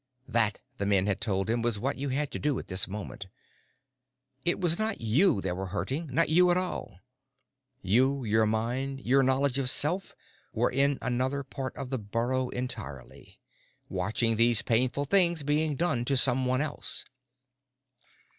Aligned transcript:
That, 0.27 0.61
the 0.79 0.87
men 0.87 1.05
had 1.05 1.21
told 1.21 1.47
him, 1.47 1.61
was 1.61 1.77
what 1.77 1.95
you 1.95 2.09
had 2.09 2.31
to 2.31 2.39
do 2.39 2.57
at 2.57 2.65
this 2.65 2.87
moment: 2.87 3.27
it 4.43 4.59
was 4.59 4.79
not 4.79 4.99
you 4.99 5.41
they 5.41 5.51
were 5.51 5.67
hurting, 5.67 6.07
not 6.11 6.27
you 6.27 6.49
at 6.49 6.57
all. 6.57 6.97
You, 7.83 8.23
your 8.23 8.47
mind, 8.47 9.01
your 9.01 9.21
knowledge 9.21 9.59
of 9.59 9.69
self, 9.69 10.15
were 10.53 10.71
in 10.71 10.97
another 11.03 11.43
part 11.43 11.75
of 11.77 11.91
the 11.91 11.99
burrow 11.99 12.49
entirely, 12.49 13.39
watching 13.89 14.37
these 14.37 14.63
painful 14.63 15.05
things 15.05 15.43
being 15.43 15.75
done 15.75 16.03
to 16.05 16.17
someone 16.17 16.61
else. 16.61 17.05